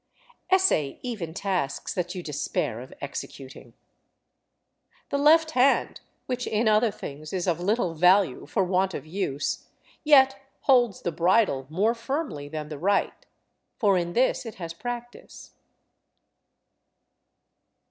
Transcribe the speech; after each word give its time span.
Essay 0.49 0.97
even 1.03 1.31
tasks 1.31 1.93
that 1.93 2.15
you 2.15 2.23
despair 2.23 2.79
of 2.79 2.91
executing. 3.01 3.75
The 5.11 5.19
left 5.19 5.51
hand, 5.51 6.01
which 6.25 6.47
in 6.47 6.67
other 6.67 6.89
things 6.89 7.31
is 7.31 7.45
of 7.45 7.59
little 7.59 7.93
value 7.93 8.47
for 8.47 8.63
want 8.63 8.95
of 8.95 9.05
use, 9.05 9.67
yet 10.03 10.41
holds 10.61 11.03
the 11.03 11.11
bridle 11.11 11.67
more 11.69 11.93
firmly 11.93 12.49
than 12.49 12.69
the 12.69 12.79
right, 12.79 13.27
for 13.77 13.95
in 13.95 14.13
this 14.13 14.43
it 14.43 14.55
has 14.55 14.73
practice. 14.73 15.51